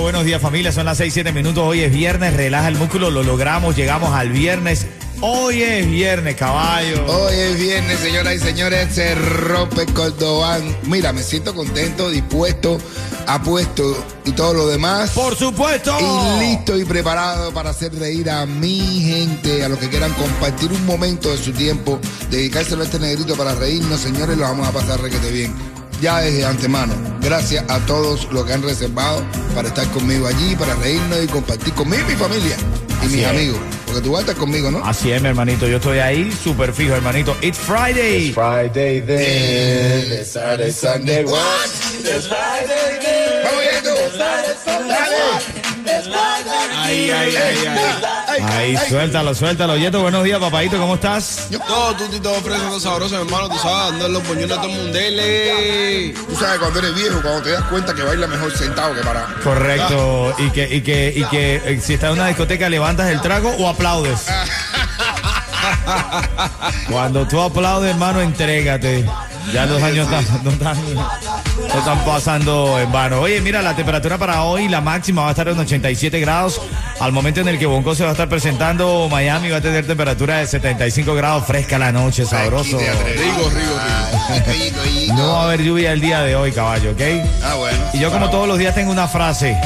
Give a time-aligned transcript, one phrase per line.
[0.00, 3.24] buenos días familia, son las 6, 7 minutos, hoy es viernes, relaja el músculo, lo
[3.24, 4.86] logramos, llegamos al viernes.
[5.20, 7.04] Hoy es viernes, caballo.
[7.06, 10.62] Hoy es viernes, señoras y señores, se rompe Cordobán.
[10.84, 12.78] Mira, me siento contento, dispuesto,
[13.26, 15.10] apuesto y todo lo demás.
[15.10, 15.96] Por supuesto.
[15.98, 20.70] Y listo y preparado para hacer reír a mi gente, a los que quieran compartir
[20.72, 21.98] un momento de su tiempo,
[22.30, 25.73] dedicárselo a este negrito para reírnos, señores, lo vamos a pasar requete bien.
[26.04, 30.74] Ya desde antemano, gracias a todos los que han reservado para estar conmigo allí, para
[30.74, 32.56] reírnos y compartir conmigo y mi familia
[33.00, 33.30] y Así mis es.
[33.30, 33.58] amigos.
[33.86, 34.84] Porque tú vas a estar conmigo, ¿no?
[34.84, 37.34] Así es, mi hermanito, yo estoy ahí, súper fijo, hermanito.
[37.40, 38.32] It's Friday.
[38.34, 41.40] Friday then, it's Saturday, Sunday, what?
[43.42, 43.94] Vamos, Yeto.
[44.66, 45.63] Dale.
[46.76, 48.42] Ay, ay, ay, ay.
[48.42, 49.76] Ahí, suéltalo, suéltalo.
[49.76, 51.48] Yeto, buenos días, papadito, ¿cómo estás?
[51.66, 54.76] Todo tú y todo fresco, sabroso, hermano, tú sabes, dando los puñones a todo el
[54.76, 54.92] mundo.
[54.92, 56.14] Dele.
[56.28, 59.26] Tú sabes cuando eres viejo, cuando te das cuenta que baila mejor sentado que parado.
[59.42, 60.34] Correcto.
[60.38, 63.50] Y que, y que, y que eh, si estás en una discoteca, levantas el trago
[63.58, 64.26] o aplaudes.
[66.90, 69.04] Cuando tú aplaudes, hermano, entrégate.
[69.52, 70.76] Ya los años están- no, están,
[71.72, 73.20] no están pasando en vano.
[73.20, 76.60] Oye, mira, la temperatura para hoy, la máxima va a estar en 87 grados.
[77.00, 79.86] Al momento en el que Bonco se va a estar presentando, Miami va a tener
[79.86, 82.78] temperatura de 75 grados, fresca la noche, sabroso.
[85.14, 87.02] No va a haber lluvia el día de hoy, caballo, ¿ok?
[87.42, 87.78] Ah, bueno.
[87.92, 89.56] Y yo como todos los días tengo una frase.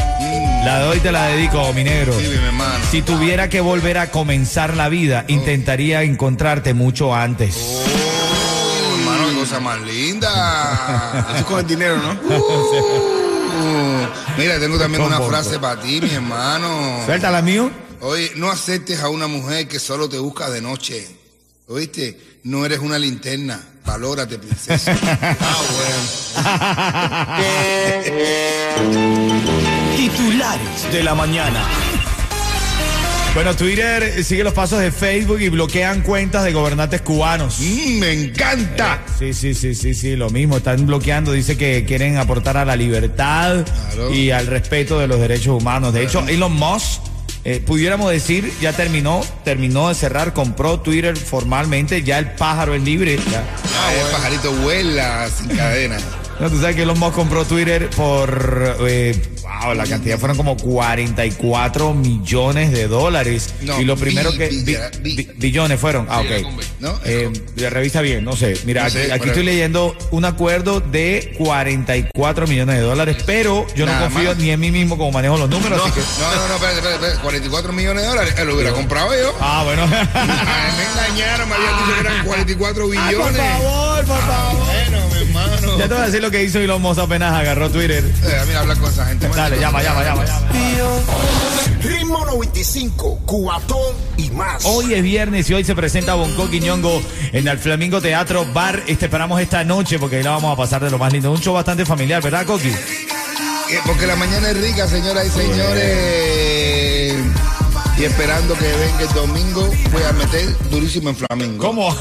[0.64, 2.12] La de hoy te la dedico, mi negro.
[2.18, 2.84] Sí, mi hermano.
[2.90, 7.87] Si tuviera que volver a comenzar la vida, intentaría encontrarte mucho antes.
[9.58, 11.26] Cosa más linda.
[11.30, 12.12] Eso es con el dinero, ¿no?
[12.12, 14.06] Uh,
[14.38, 17.00] mira, tengo también una frase para ti, mi hermano.
[17.04, 17.70] Suéltala, mío.
[18.00, 21.08] Oye, no aceptes a una mujer que solo te busca de noche.
[21.66, 22.38] ¿Oíste?
[22.44, 23.60] No eres una linterna.
[23.84, 24.96] Valórate, princesa.
[26.40, 27.40] Ah,
[29.96, 31.64] Titulares de la mañana.
[33.34, 37.60] Bueno, Twitter sigue los pasos de Facebook y bloquean cuentas de gobernantes cubanos.
[37.60, 39.00] Mm, me encanta.
[39.16, 40.56] Sí, sí, sí, sí, sí, lo mismo.
[40.56, 44.12] Están bloqueando, dice que quieren aportar a la libertad Claro.
[44.12, 45.92] y al respeto de los derechos humanos.
[45.94, 47.00] De hecho, Elon Musk,
[47.44, 52.82] eh, pudiéramos decir, ya terminó, terminó de cerrar, compró Twitter formalmente, ya el pájaro es
[52.82, 53.18] libre.
[53.30, 53.44] ya.
[53.80, 55.96] Ah, el pajarito vuela sin cadena.
[56.38, 59.20] No, tú sabes que Elon Musk compró Twitter por, eh,
[59.68, 63.54] wow, la cantidad fueron como 44 millones de dólares.
[63.62, 66.06] No, y lo primero bi- que, bi- bi- bi- bi- billones fueron.
[66.10, 66.46] Ah, ok.
[66.80, 66.98] ¿No?
[67.04, 67.30] Eh,
[67.70, 68.56] revisa bien, no sé.
[68.64, 73.16] Mira, No aquí, sé, aquí pero- estoy leyendo un acuerdo de 44 millones de dólares,
[73.26, 74.38] pero yo no confío más.
[74.38, 76.00] ni en mí mismo como manejo los números, No, así que...
[76.00, 77.22] no, no, no, espérate, espérate, espérate.
[77.22, 78.34] 44 millones de dólares.
[78.38, 79.34] Él lo hubiera comprado yo.
[79.40, 79.82] Ah, bueno.
[79.82, 83.16] Ay, me engañaron, me habían dicho que eran 44 Ay, billones.
[83.18, 84.66] por favor, por favor.
[84.66, 84.98] Bueno,
[85.78, 88.04] Ya te voy a decir lo que hizo Elon Musk apenas agarró Twitter.
[88.04, 89.28] Eh, mira, hablar con esa gente.
[89.28, 90.48] Dale, llama, llama, llama, llama.
[91.82, 94.64] Ritmo 95, cuatón y más.
[94.64, 97.00] Hoy es viernes y hoy se presenta Bonco Quiñongo
[97.32, 98.82] en el Flamingo Teatro Bar.
[98.86, 101.30] Este esperamos esta noche porque ahí la vamos a pasar de lo más lindo.
[101.30, 102.68] Un show bastante familiar, ¿verdad, Coqui?
[102.68, 106.47] Eh, Porque la mañana es rica, señoras y señores.
[107.98, 111.66] Y esperando que venga el domingo, voy a meter durísimo en Flamingo.
[111.66, 111.96] ¿Cómo?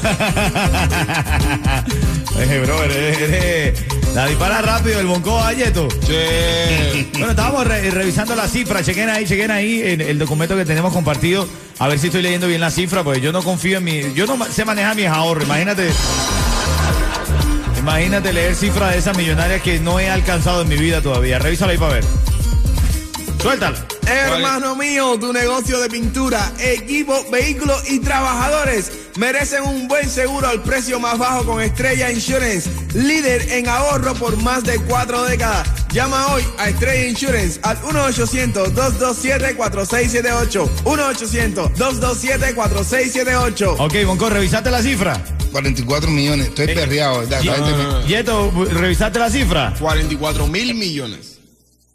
[2.40, 5.88] Eje, bro, eres, eres- La dispara rápido el Bonco Ayeto.
[6.06, 7.08] Che.
[7.14, 8.82] Bueno, estábamos re- revisando la cifra.
[8.84, 11.48] Chequen ahí, chequen ahí en el documento que tenemos compartido.
[11.80, 14.12] A ver si estoy leyendo bien la cifra, porque yo no confío en mi.
[14.14, 15.44] Yo no sé manejar mis ahorros.
[15.44, 15.90] Imagínate.
[17.76, 21.40] Imagínate leer cifras de esas millonarias que no he alcanzado en mi vida todavía.
[21.40, 22.04] Revísala ahí para ver.
[23.42, 23.76] Suéltala.
[24.10, 30.62] Hermano mío, tu negocio de pintura, equipo, vehículos y trabajadores merecen un buen seguro al
[30.62, 35.68] precio más bajo con Estrella Insurance, líder en ahorro por más de cuatro décadas.
[35.92, 40.68] Llama hoy a Estrella Insurance al 1-800-227-4678.
[40.84, 43.76] 1-800-227-4678.
[43.78, 45.20] Ok, Bonco, ¿revisaste la cifra?
[45.52, 46.46] 44 millones.
[46.46, 49.74] Eh, Estoy perreado, gente me- Yeto, ¿revisaste la cifra?
[49.78, 51.38] 44 mil millones.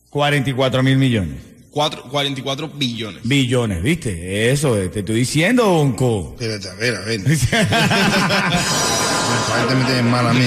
[0.09, 1.37] 44 mil millones.
[1.73, 3.21] Cuatro- 44 billones.
[3.23, 4.51] Billones, ¿viste?
[4.51, 6.35] Eso, eh, te estoy diciendo, Bonco.
[6.39, 7.19] Espérate, a ver, a ver.
[7.23, 7.35] Me
[10.03, 10.45] mal a mí.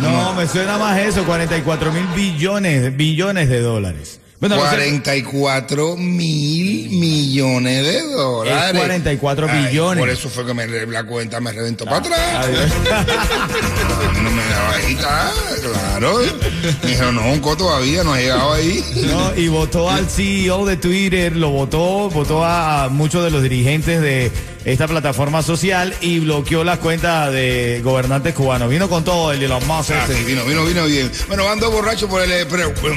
[0.00, 4.20] No, me suena más eso, 44 mil billones, billones de dólares.
[4.48, 4.76] Bueno, no sé.
[4.76, 8.72] 44 mil millones de dólares.
[8.74, 9.98] Es 44 Ay, billones.
[10.00, 12.72] Por eso fue que me, la cuenta me reventó para Ah, atrás.
[14.22, 16.18] No me daba ahí, claro.
[16.82, 18.84] Me dijeron, no, un todavía no ha llegado ahí.
[19.06, 24.02] No, y votó al CEO de Twitter, lo votó, votó a muchos de los dirigentes
[24.02, 24.30] de
[24.64, 28.70] esta plataforma social y bloqueó las cuentas de gobernantes cubanos.
[28.70, 30.16] Vino con todo el Elon Musk Ah, ese.
[30.18, 31.10] sí, vino, vino, vino bien.
[31.28, 32.44] Bueno, van dos borrachos por el.
[32.46, 32.96] Bueno,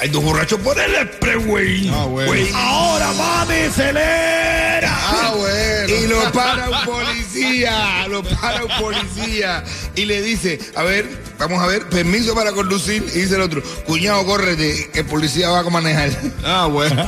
[0.00, 1.88] hay, dos borrachos por el expressway.
[1.92, 2.28] Ah, bueno.
[2.28, 2.48] Güey.
[2.54, 4.90] Ahora, mami, acelera.
[4.92, 5.94] Ah, bueno.
[5.94, 9.64] Y lo para un policía, lo para un policía
[9.94, 11.06] y le dice, a ver,
[11.38, 13.04] vamos a ver, permiso para conducir.
[13.14, 16.10] Y dice el otro, cuñado, córrete, que el policía va a manejar.
[16.44, 16.96] Ah, bueno.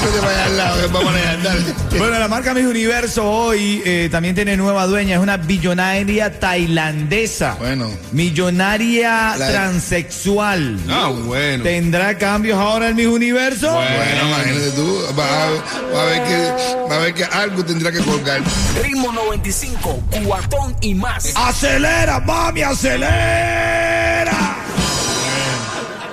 [0.00, 1.60] No te vayas al lado, que va a manejar, dale.
[1.98, 7.56] Bueno, la marca Miss Universo hoy eh, también tiene nueva dueña, es una billonaria tailandesa.
[7.58, 7.90] Bueno.
[8.12, 10.78] Millonaria La- transexual.
[10.88, 11.64] Ah, bueno.
[11.64, 13.72] ¿Tendrá cambios ahora en Miss Universo?
[13.72, 15.50] Bueno, imagínate tú, va a,
[15.94, 18.40] va a ver que, va a ver que algo tendrá que colgar.
[18.82, 21.32] Ritmo 95, cuatón y más.
[21.34, 22.87] ¡Acelera, mami, acelera!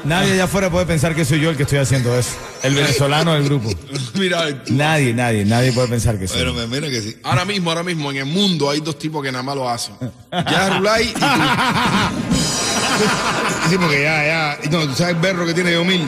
[0.06, 2.32] Nadie allá afuera puede pensar que soy yo el que estoy haciendo eso.
[2.62, 3.70] El venezolano del grupo.
[4.14, 4.62] Mira.
[4.70, 7.18] Nadie, nadie, nadie puede pensar que soy Pero me mira que sí.
[7.24, 9.96] ahora mismo, ahora mismo, en el mundo hay dos tipos que nada más lo hacen.
[10.32, 11.20] Ya Rulay y tú.
[13.70, 14.70] Sí, porque ya, ya.
[14.70, 16.08] No, tú sabes el berro que tiene Yomil.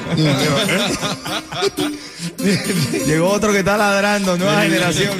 [3.07, 5.17] Llegó otro que está ladrando, nueva generación.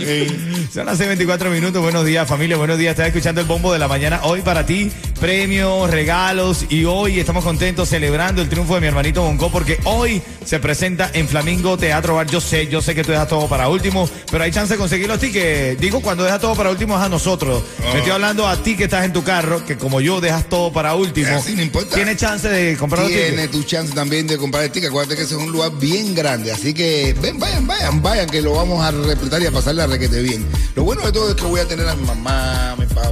[0.71, 1.81] Son las 24 minutos.
[1.81, 2.57] Buenos días, familia.
[2.57, 2.91] Buenos días.
[2.91, 4.19] Estás escuchando el bombo de la mañana.
[4.23, 6.65] Hoy para ti, premios, regalos.
[6.69, 11.09] Y hoy estamos contentos celebrando el triunfo de mi hermanito Bonco porque hoy se presenta
[11.13, 12.27] en Flamingo Teatro Bar.
[12.27, 15.07] Yo sé, yo sé que tú dejas todo para último, pero hay chance de conseguir
[15.07, 15.79] los tickets.
[15.79, 17.63] Digo, cuando dejas todo para último es a nosotros.
[17.91, 20.71] Me estoy hablando a ti que estás en tu carro, que como yo dejas todo
[20.71, 21.35] para último.
[21.35, 21.95] Así no importa.
[21.95, 23.29] Tienes chance de comprar los tickets.
[23.29, 24.89] Tiene tu chance también de comprar el ticket.
[24.89, 26.51] Acuérdate que ese es un lugar bien grande.
[26.51, 29.87] Así que ven, vayan, vayan, vayan, que lo vamos a repletar y a pasarle a
[29.87, 30.45] requete bien.
[30.75, 33.11] Lo bueno de todo es que voy a tener a mi mamá, a mi papá,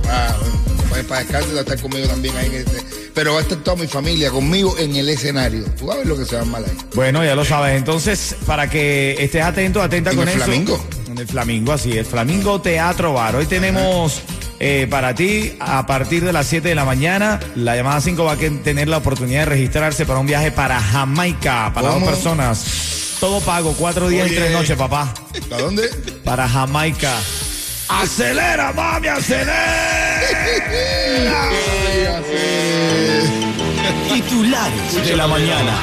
[0.89, 2.81] para, para descansar, va a estar conmigo también ahí en este.
[3.13, 5.63] Pero va a estar toda mi familia conmigo en el escenario.
[5.77, 6.77] Tú a ver lo que se va a mal ahí.
[6.93, 7.77] Bueno, ya lo sabes.
[7.77, 10.45] Entonces, para que estés atento, atenta ¿En con el eso.
[10.45, 10.85] Flamingo?
[11.09, 12.07] En el Flamingo, así es.
[12.07, 13.37] Flamingo Teatro Bar.
[13.37, 14.21] Hoy tenemos
[14.67, 18.31] eh, para ti, a partir de las 7 de la mañana, la llamada 5 va
[18.31, 21.99] a tener la oportunidad de registrarse para un viaje para Jamaica, para ¿Cómo?
[21.99, 22.65] dos personas.
[23.19, 25.13] Todo pago, cuatro días y tres noches, papá.
[25.51, 25.87] ¿Para dónde?
[26.23, 27.13] Para Jamaica.
[27.89, 29.53] ¡Acelera, mami, acelera!
[34.11, 35.73] Titulares de la mañana.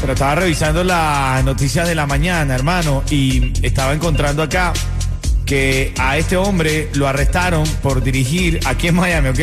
[0.00, 4.72] Pero estaba revisando las noticias de la mañana, hermano, y estaba encontrando acá
[5.46, 9.40] que a este hombre lo arrestaron por dirigir, aquí en Miami, ¿ok?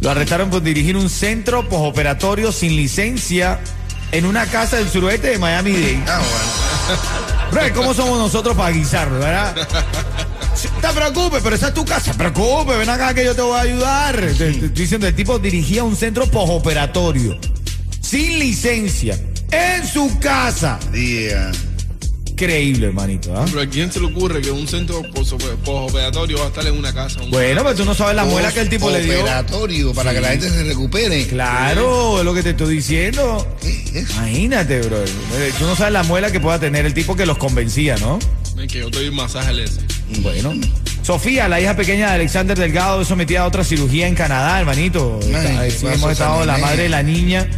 [0.00, 3.58] Lo arrestaron por dirigir un centro postoperatorio sin licencia
[4.12, 5.98] en una casa del suroeste de Miami-Dade.
[6.06, 7.00] Ah, bueno.
[7.50, 9.54] Bro, ¿cómo somos nosotros para guisarlo, verdad?
[10.54, 12.12] Sí, Te preocupes, pero esa es tu casa.
[12.14, 14.16] Preocupe, ven acá que yo te voy a ayudar.
[14.16, 17.38] Te- te estoy diciendo, el tipo dirigía un centro postoperatorio
[18.00, 19.18] sin licencia
[19.50, 20.78] en su casa.
[20.92, 21.50] Día.
[22.42, 23.36] Increíble, hermanito.
[23.36, 23.44] ¿ah?
[23.48, 26.94] Pero ¿a quién se le ocurre que un centro postoperatorio va a estar en una
[26.94, 27.20] casa?
[27.20, 29.20] Un- Bueno, pero tú no sabes la muela que el tipo le dio.
[29.22, 31.26] Operatorio para que la gente se recupere.
[31.26, 33.44] Claro, es lo que te estoy diciendo.
[33.92, 35.02] Imagínate, bro.
[35.02, 38.20] Eh, Tú no sabes la muela que pueda tener el tipo que los convencía, ¿no?
[38.68, 39.80] Que yo te doy un masaje ese.
[40.20, 40.52] Bueno.
[41.02, 45.18] Sofía, la hija pequeña de Alexander Delgado, es sometida a otra cirugía en Canadá, hermanito.
[45.24, 47.48] Ay, Está- ¿qué sí, hemos estado, la madre de la niña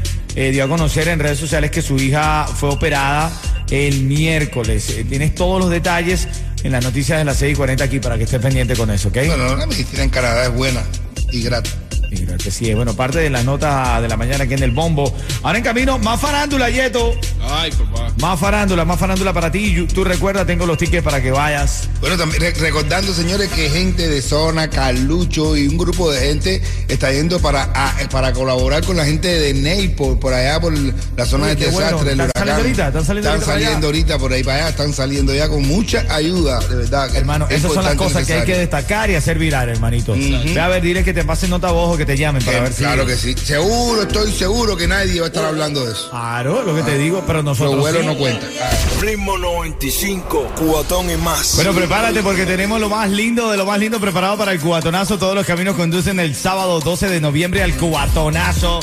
[0.41, 3.31] eh, dio a conocer en redes sociales que su hija fue operada
[3.71, 4.89] el miércoles.
[4.89, 6.29] Eh, tienes todos los detalles
[6.63, 9.09] en las noticias de las 6 y 40 aquí para que estés pendiente con eso,
[9.09, 9.19] ¿ok?
[9.27, 10.83] Bueno, la medicina en Canadá es buena
[11.31, 11.75] y gratis.
[12.11, 14.63] Y creo que sí, es bueno, parte de las notas de la mañana aquí en
[14.65, 15.15] el bombo.
[15.43, 17.13] Ahora en camino, más farándula, Yeto.
[17.49, 18.13] Ay, papá.
[18.21, 19.87] Más farándula, más farándula para ti.
[19.95, 21.89] Tú recuerda, tengo los tickets para que vayas.
[22.01, 26.63] Bueno, también re- recordando, señores, que gente de zona, Carlucho y un grupo de gente
[26.89, 30.73] está yendo para, a- para colaborar con la gente de Naples, por allá, por
[31.17, 32.25] la zona Uy, de desastre, bueno.
[32.25, 32.87] ¿Están saliendo ahorita?
[32.89, 36.75] ¿Están saliendo ahorita saliendo por ahí para allá, están saliendo ya con mucha ayuda, de
[36.77, 37.15] verdad.
[37.15, 40.15] Hermano, es esas son las cosas que hay que destacar y hacer viral, hermanito.
[40.15, 42.73] Ve a ver, dile que te pasen nota a vos que te llamen para ver
[42.73, 42.83] si.
[42.83, 43.35] claro que sí.
[43.37, 46.09] Seguro, estoy seguro que nadie va a estar hablando de eso.
[46.09, 47.79] Claro, lo que te digo, pero Los nosotros.
[47.79, 48.07] vuelos sí.
[48.07, 48.49] no cuentan.
[48.63, 48.71] Ah,
[49.03, 51.57] Ritmo 95, cuatón y más.
[51.57, 55.19] Bueno, prepárate porque tenemos lo más lindo de lo más lindo preparado para el cubatonazo.
[55.19, 58.81] Todos los caminos conducen el sábado 12 de noviembre al cubatonazo.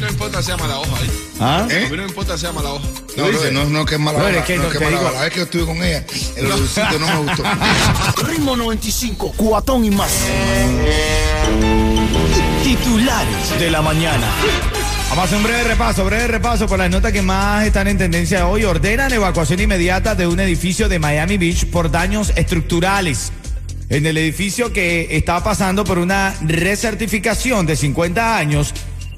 [0.00, 1.31] No importa sea mala hoja ahí.
[1.44, 1.66] ¿Ah?
[1.68, 1.86] ¿Eh?
[1.86, 2.86] A mí no me importa sea mala hoja.
[3.16, 5.10] No, no, no, que es mala hora, es que no, no que mala hora.
[5.10, 6.04] La vez que yo estuve con ella,
[6.36, 7.42] el olorcito no me gustó.
[8.28, 10.12] Ritmo 95, cuatón y más.
[12.62, 14.28] Titulares de la mañana.
[15.08, 17.98] Vamos a hacer un breve repaso, breve repaso por las notas que más están en
[17.98, 18.64] tendencia hoy.
[18.64, 23.32] Ordenan evacuación inmediata de un edificio de Miami Beach por daños estructurales.
[23.88, 28.72] En el edificio que está pasando por una recertificación de 50 años,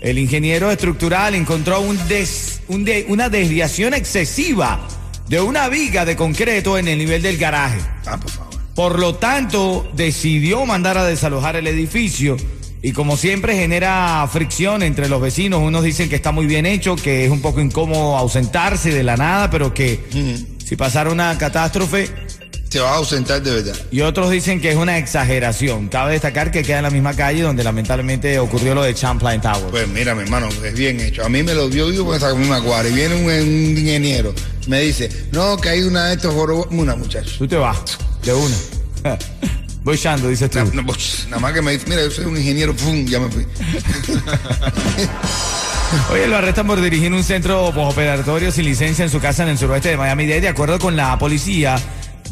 [0.05, 4.87] el ingeniero estructural encontró un des- un de- una desviación excesiva
[5.29, 7.81] de una viga de concreto en el nivel del garaje.
[8.07, 8.55] Ah, por favor.
[8.75, 12.37] Por lo tanto, decidió mandar a desalojar el edificio
[12.83, 15.63] y como siempre genera fricción entre los vecinos.
[15.63, 19.17] Unos dicen que está muy bien hecho, que es un poco incómodo ausentarse de la
[19.17, 20.01] nada, pero que
[20.67, 22.11] si pasara una catástrofe
[22.75, 23.77] Te vas a ausentar de verdad.
[23.93, 25.87] y otros dicen que es una exageración.
[25.87, 29.71] Cabe destacar que queda en la misma calle donde lamentablemente ocurrió lo de Champlain Tower.
[29.71, 31.25] Pues mira, mi hermano, es bien hecho.
[31.25, 32.89] A mí me lo vio vivo con esa misma cuadra.
[32.89, 34.35] Y viene un, un ingeniero,
[34.67, 36.67] me dice, no, que hay una de estos jorobos.
[36.73, 37.31] Una muchacha.
[37.39, 37.79] Tú te vas
[38.25, 38.57] de una.
[39.85, 40.59] Voy echando, dices tú.
[40.73, 43.31] No, pues, nada más que me dice, mira, yo soy un ingeniero, pum, ya me
[43.31, 43.47] fui.
[46.13, 49.59] Oye, lo arrestan por dirigir un centro postoperatorio sin licencia en su casa en el
[49.59, 50.41] suroeste de Miami-Dade.
[50.41, 51.77] De acuerdo con la policía,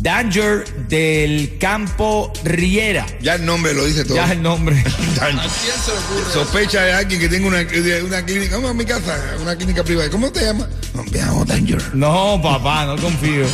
[0.02, 3.06] Danger del Campo Riera.
[3.20, 4.16] Ya el nombre lo dice todo.
[4.16, 4.76] Ya es el nombre.
[5.20, 6.32] ¿A quién se le ocurre?
[6.32, 7.60] Sospecha de alguien que tenga una,
[8.04, 10.10] una clínica, vamos a mi casa, una clínica privada.
[10.10, 10.68] ¿Cómo te llamas?
[10.92, 11.94] No, me llamo Danger.
[11.94, 13.46] No, papá, no confío.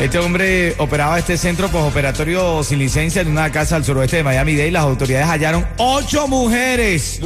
[0.00, 4.72] Este hombre operaba este centro postoperatorio sin licencia en una casa al suroeste de Miami-Dade.
[4.72, 7.20] Las autoridades hallaron ocho mujeres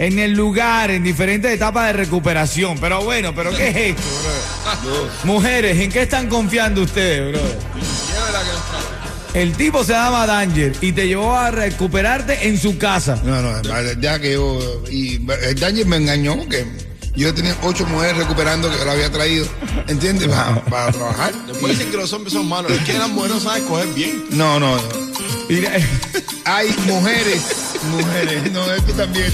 [0.00, 2.78] en el lugar, en diferentes etapas de recuperación.
[2.80, 4.02] Pero bueno, ¿pero qué es esto?
[5.24, 7.52] Mujeres, ¿en qué están confiando ustedes, trae.
[9.34, 13.20] El tipo se llama Danger y te llevó a recuperarte en su casa.
[13.22, 13.62] No, no,
[14.00, 14.82] ya que yo.
[14.90, 16.64] Y el Danger me engañó, que
[17.14, 19.46] yo tenía ocho mujeres recuperando que la había traído,
[19.86, 20.28] ¿entiendes?
[20.28, 21.34] Para, para trabajar.
[21.46, 22.72] Después dicen que los hombres son malos.
[22.72, 24.24] Es que las mujeres no saben coger bien.
[24.30, 25.09] No, no, no.
[25.50, 25.72] Mira,
[26.44, 27.42] Hay mujeres,
[27.90, 29.32] mujeres, no, es que también.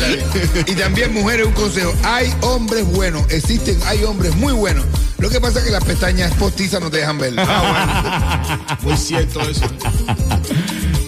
[0.66, 4.84] Y también mujeres, un consejo, hay hombres buenos, existen, hay hombres muy buenos.
[5.18, 7.34] Lo que pasa es que las pestañas postizas no te dejan ver.
[7.38, 9.66] Ah, Muy cierto eso.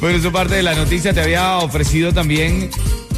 [0.01, 1.13] Bueno, eso parte de la noticia.
[1.13, 2.71] Te había ofrecido también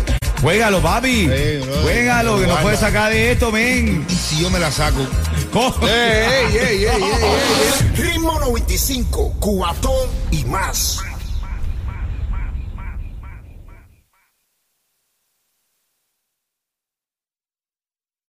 [0.41, 1.27] Juégalo, papi.
[1.27, 1.81] Sí, bro.
[1.83, 2.61] Juégalo, que nos Guarda.
[2.63, 4.05] puedes sacar de esto, men.
[4.09, 5.05] Y si yo me la saco.
[7.95, 10.99] Ritmo 95, cuatón y más.